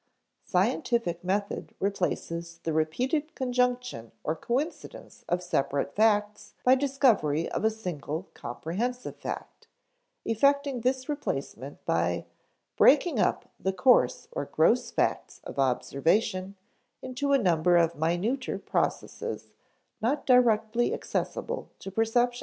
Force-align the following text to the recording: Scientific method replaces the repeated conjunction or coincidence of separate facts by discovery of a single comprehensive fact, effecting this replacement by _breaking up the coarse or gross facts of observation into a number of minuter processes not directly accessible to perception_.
Scientific 0.43 1.23
method 1.23 1.75
replaces 1.79 2.57
the 2.63 2.73
repeated 2.73 3.35
conjunction 3.35 4.11
or 4.23 4.35
coincidence 4.35 5.23
of 5.29 5.43
separate 5.43 5.93
facts 5.95 6.55
by 6.63 6.73
discovery 6.73 7.47
of 7.51 7.63
a 7.63 7.69
single 7.69 8.27
comprehensive 8.33 9.15
fact, 9.15 9.67
effecting 10.25 10.81
this 10.81 11.07
replacement 11.07 11.85
by 11.85 12.25
_breaking 12.79 13.19
up 13.19 13.51
the 13.59 13.73
coarse 13.73 14.27
or 14.31 14.45
gross 14.45 14.89
facts 14.89 15.39
of 15.43 15.59
observation 15.59 16.55
into 17.03 17.31
a 17.31 17.37
number 17.37 17.77
of 17.77 17.93
minuter 17.95 18.57
processes 18.57 19.51
not 20.01 20.25
directly 20.25 20.95
accessible 20.95 21.69
to 21.77 21.91
perception_. 21.91 22.39